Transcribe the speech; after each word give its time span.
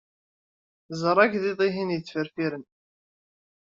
Ẓer 1.01 1.17
agḍiḍ-ihin 1.23 1.89
yettferfiren. 1.93 2.65